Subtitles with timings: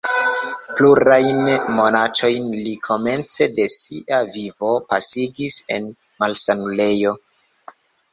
[0.77, 1.49] Plurajn
[1.79, 5.87] monatojn li komence de sia vivo pasigis en
[6.25, 7.15] malsanulejo.